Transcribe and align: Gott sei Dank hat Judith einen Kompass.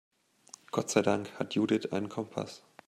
Gott 0.71 0.89
sei 0.89 1.03
Dank 1.03 1.31
hat 1.37 1.53
Judith 1.53 1.91
einen 1.93 2.09
Kompass. 2.09 2.63